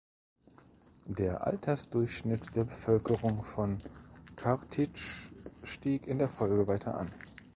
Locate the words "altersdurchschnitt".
1.45-2.55